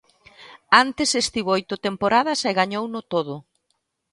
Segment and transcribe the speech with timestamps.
[0.83, 3.35] Antes estivo oito temporadas e gañouno todo.